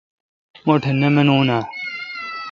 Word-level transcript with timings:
مہ 0.65 0.73
ٹھ 0.81 0.89
نہ 0.99 1.07
منون 1.15 1.49
اہ؟ 1.55 1.61